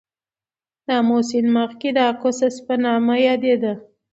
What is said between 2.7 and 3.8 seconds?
نوم یادیده.